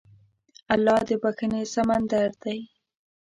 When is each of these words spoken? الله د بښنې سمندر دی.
الله 0.73 0.99
د 1.07 1.09
بښنې 1.21 1.63
سمندر 1.73 2.29
دی. 2.43 2.59